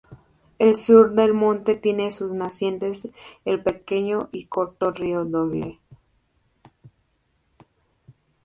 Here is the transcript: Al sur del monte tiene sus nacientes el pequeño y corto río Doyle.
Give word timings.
Al 0.59 0.75
sur 0.77 1.13
del 1.13 1.35
monte 1.35 1.75
tiene 1.75 2.11
sus 2.11 2.33
nacientes 2.33 3.09
el 3.45 3.61
pequeño 3.61 4.29
y 4.31 4.47
corto 4.47 4.89
río 4.89 5.25
Doyle. 5.25 5.79